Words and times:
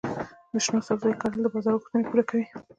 د 0.51 0.53
شنو 0.65 0.79
سبزیو 0.87 1.19
کرل 1.21 1.39
د 1.43 1.47
بازار 1.53 1.73
غوښتنې 1.79 2.03
پوره 2.09 2.23
کوي. 2.29 2.45